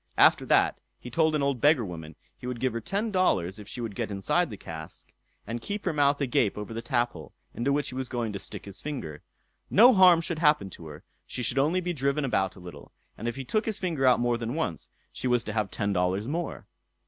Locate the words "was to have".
15.27-15.69